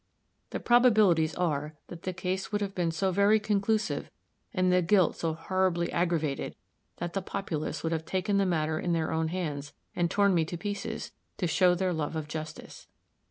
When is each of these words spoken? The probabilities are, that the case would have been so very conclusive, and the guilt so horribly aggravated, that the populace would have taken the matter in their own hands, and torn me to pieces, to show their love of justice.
The 0.49 0.59
probabilities 0.59 1.35
are, 1.35 1.75
that 1.89 2.01
the 2.01 2.11
case 2.11 2.51
would 2.51 2.59
have 2.61 2.73
been 2.73 2.89
so 2.89 3.11
very 3.11 3.39
conclusive, 3.39 4.09
and 4.51 4.73
the 4.73 4.81
guilt 4.81 5.15
so 5.15 5.35
horribly 5.35 5.91
aggravated, 5.91 6.55
that 6.97 7.13
the 7.13 7.21
populace 7.21 7.83
would 7.83 7.91
have 7.91 8.05
taken 8.05 8.37
the 8.39 8.47
matter 8.47 8.79
in 8.79 8.93
their 8.93 9.11
own 9.11 9.27
hands, 9.27 9.73
and 9.95 10.09
torn 10.09 10.33
me 10.33 10.43
to 10.45 10.57
pieces, 10.57 11.11
to 11.37 11.45
show 11.45 11.75
their 11.75 11.93
love 11.93 12.15
of 12.15 12.27
justice. 12.27 12.87